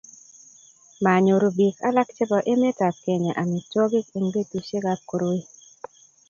[1.03, 5.43] manyoru biik alak chebo emetab Kenya amitwogik eng' betusiekab koroii